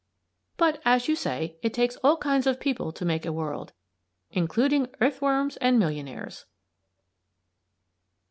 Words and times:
But, 0.57 0.81
as 0.83 1.07
you 1.07 1.15
say, 1.15 1.57
it 1.61 1.75
takes 1.75 1.95
all 1.97 2.17
kinds 2.17 2.47
of 2.47 2.59
people 2.59 2.91
to 2.91 3.05
make 3.05 3.23
a 3.23 3.31
world; 3.31 3.71
including 4.31 4.87
earthworms 4.99 5.57
and 5.57 5.77
millionaires! 5.77 6.45